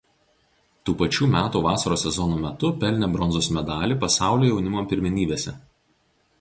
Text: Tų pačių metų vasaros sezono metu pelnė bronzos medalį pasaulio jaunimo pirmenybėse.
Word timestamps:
Tų 0.87 0.95
pačių 1.01 1.27
metų 1.33 1.61
vasaros 1.65 2.07
sezono 2.07 2.39
metu 2.47 2.73
pelnė 2.85 3.11
bronzos 3.17 3.53
medalį 3.61 4.01
pasaulio 4.07 4.53
jaunimo 4.53 4.87
pirmenybėse. 4.95 5.59